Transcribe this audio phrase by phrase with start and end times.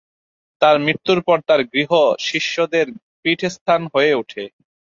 [0.79, 1.91] মৃত্যুর পর তার গৃহ
[2.27, 2.85] শিষ্যদের
[3.21, 4.43] পীঠস্থান হয়ে ওঠে।